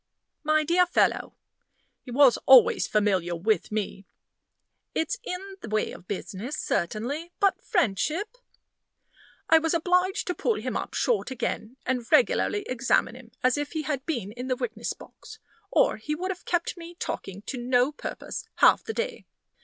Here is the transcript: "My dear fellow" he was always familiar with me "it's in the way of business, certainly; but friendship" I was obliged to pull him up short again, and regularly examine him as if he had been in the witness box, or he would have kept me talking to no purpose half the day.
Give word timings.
"My 0.43 0.63
dear 0.63 0.87
fellow" 0.87 1.35
he 2.01 2.09
was 2.09 2.37
always 2.47 2.87
familiar 2.87 3.35
with 3.35 3.71
me 3.71 4.07
"it's 4.95 5.19
in 5.23 5.57
the 5.61 5.69
way 5.69 5.91
of 5.91 6.07
business, 6.07 6.57
certainly; 6.57 7.31
but 7.39 7.61
friendship" 7.63 8.35
I 9.51 9.59
was 9.59 9.75
obliged 9.75 10.25
to 10.25 10.33
pull 10.33 10.55
him 10.55 10.75
up 10.75 10.95
short 10.95 11.29
again, 11.29 11.77
and 11.85 12.11
regularly 12.11 12.63
examine 12.63 13.13
him 13.13 13.29
as 13.43 13.59
if 13.59 13.73
he 13.73 13.83
had 13.83 14.03
been 14.07 14.31
in 14.31 14.47
the 14.47 14.55
witness 14.55 14.91
box, 14.93 15.37
or 15.69 15.97
he 15.97 16.15
would 16.15 16.31
have 16.31 16.45
kept 16.45 16.77
me 16.77 16.95
talking 16.95 17.43
to 17.43 17.59
no 17.59 17.91
purpose 17.91 18.49
half 18.55 18.83
the 18.83 18.93
day. 18.93 19.27